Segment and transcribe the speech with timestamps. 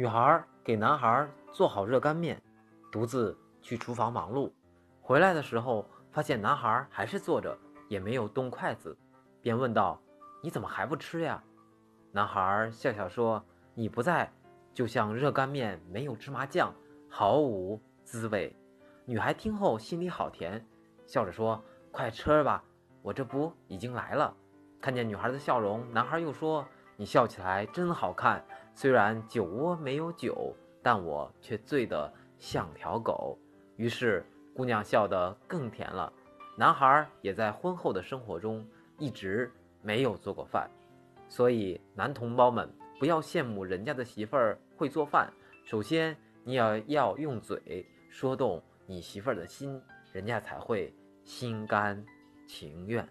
[0.00, 2.42] 女孩给男孩做好热干面，
[2.90, 4.50] 独自去厨房忙碌。
[5.02, 7.54] 回来的时候，发现男孩还是坐着，
[7.86, 8.96] 也没有动筷子，
[9.42, 10.00] 便问道
[10.42, 11.44] ：“你怎么还不吃呀？”
[12.12, 13.44] 男孩笑笑说
[13.76, 14.32] ：“你不在，
[14.72, 16.72] 就像热干面没有芝麻酱，
[17.06, 18.56] 毫无滋味。”
[19.04, 20.66] 女孩听后心里好甜，
[21.06, 21.62] 笑着说
[21.92, 22.64] ：“快吃吧，
[23.02, 24.34] 我这不已经来了。”
[24.80, 26.66] 看见女孩的笑容，男孩又说
[27.00, 28.44] ：“你笑起来真好看，
[28.74, 33.38] 虽然酒窝没有酒，但我却醉得像条狗。”
[33.76, 34.22] 于是。
[34.52, 36.12] 姑娘笑得更甜了，
[36.58, 38.66] 男孩也在婚后的生活中
[38.98, 39.50] 一直
[39.80, 40.68] 没有做过饭，
[41.28, 42.68] 所以男同胞们
[42.98, 45.32] 不要羡慕人家的媳妇儿会做饭，
[45.64, 46.14] 首先
[46.44, 49.80] 你要要用嘴说动你媳妇儿的心，
[50.12, 50.92] 人家才会
[51.24, 52.04] 心甘
[52.46, 53.08] 情愿。